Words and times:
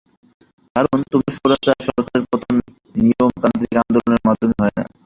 কারণ, 0.75 0.99
কোনো 1.11 1.27
স্বৈরাচার 1.35 1.77
সরকারের 1.87 2.23
পতন 2.29 2.55
নিয়মতান্ত্রিক 2.95 3.75
আন্দোলনের 3.81 4.21
মাধ্যমে 4.27 4.55
হয় 4.61 4.73
না। 4.77 4.83